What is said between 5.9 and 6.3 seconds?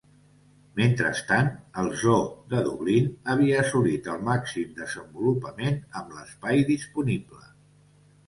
amb